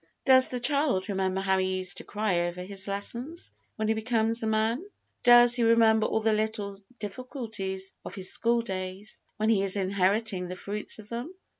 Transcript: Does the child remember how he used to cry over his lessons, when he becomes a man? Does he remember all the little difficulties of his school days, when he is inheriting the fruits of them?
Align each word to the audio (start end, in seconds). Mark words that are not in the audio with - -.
Does 0.25 0.49
the 0.49 0.59
child 0.59 1.09
remember 1.09 1.41
how 1.41 1.59
he 1.59 1.77
used 1.77 1.97
to 1.97 2.03
cry 2.03 2.39
over 2.47 2.63
his 2.63 2.87
lessons, 2.87 3.51
when 3.75 3.87
he 3.87 3.93
becomes 3.93 4.41
a 4.41 4.47
man? 4.47 4.83
Does 5.21 5.53
he 5.53 5.61
remember 5.63 6.07
all 6.07 6.21
the 6.21 6.33
little 6.33 6.79
difficulties 6.97 7.93
of 8.03 8.15
his 8.15 8.33
school 8.33 8.63
days, 8.63 9.21
when 9.37 9.49
he 9.49 9.61
is 9.61 9.77
inheriting 9.77 10.47
the 10.47 10.55
fruits 10.55 10.97
of 10.97 11.09
them? 11.09 11.35